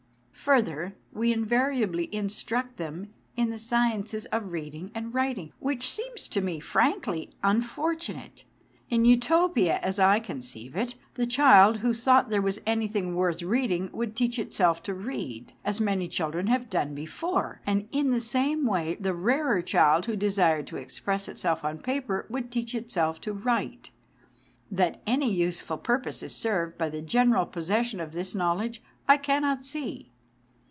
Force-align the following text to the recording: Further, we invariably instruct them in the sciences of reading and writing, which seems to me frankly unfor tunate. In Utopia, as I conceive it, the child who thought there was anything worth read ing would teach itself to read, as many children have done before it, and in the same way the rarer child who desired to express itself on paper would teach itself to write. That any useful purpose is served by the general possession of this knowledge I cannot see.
Further, 0.43 0.97
we 1.13 1.31
invariably 1.31 2.09
instruct 2.11 2.77
them 2.77 3.13
in 3.37 3.51
the 3.51 3.59
sciences 3.59 4.25
of 4.33 4.51
reading 4.51 4.89
and 4.95 5.13
writing, 5.13 5.53
which 5.59 5.87
seems 5.87 6.27
to 6.29 6.41
me 6.41 6.59
frankly 6.59 7.29
unfor 7.43 7.95
tunate. 7.95 8.45
In 8.89 9.05
Utopia, 9.05 9.77
as 9.83 9.99
I 9.99 10.19
conceive 10.19 10.75
it, 10.75 10.95
the 11.13 11.27
child 11.27 11.77
who 11.77 11.93
thought 11.93 12.31
there 12.31 12.41
was 12.41 12.59
anything 12.65 13.15
worth 13.15 13.43
read 13.43 13.69
ing 13.69 13.91
would 13.93 14.15
teach 14.15 14.39
itself 14.39 14.81
to 14.83 14.95
read, 14.95 15.53
as 15.63 15.79
many 15.79 16.07
children 16.07 16.47
have 16.47 16.71
done 16.71 16.95
before 16.95 17.61
it, 17.63 17.69
and 17.69 17.87
in 17.91 18.09
the 18.09 18.19
same 18.19 18.65
way 18.65 18.97
the 18.99 19.13
rarer 19.13 19.61
child 19.61 20.07
who 20.07 20.15
desired 20.15 20.65
to 20.67 20.75
express 20.77 21.27
itself 21.27 21.63
on 21.63 21.77
paper 21.77 22.25
would 22.31 22.51
teach 22.51 22.73
itself 22.73 23.21
to 23.21 23.31
write. 23.33 23.91
That 24.71 25.03
any 25.05 25.31
useful 25.31 25.77
purpose 25.77 26.23
is 26.23 26.33
served 26.33 26.79
by 26.79 26.89
the 26.89 27.03
general 27.03 27.45
possession 27.45 27.99
of 27.99 28.13
this 28.13 28.33
knowledge 28.33 28.81
I 29.07 29.17
cannot 29.17 29.63
see. 29.63 30.07